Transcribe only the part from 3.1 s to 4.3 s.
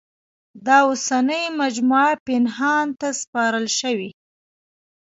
سپارل شوې.